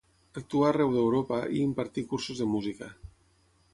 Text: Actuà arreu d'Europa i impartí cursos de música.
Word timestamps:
Actuà 0.39 0.69
arreu 0.69 0.93
d'Europa 0.95 1.39
i 1.59 1.63
impartí 1.67 2.05
cursos 2.15 2.43
de 2.45 2.49
música. 2.55 2.93